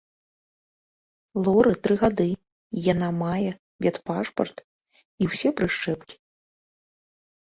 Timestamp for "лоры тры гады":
1.43-2.25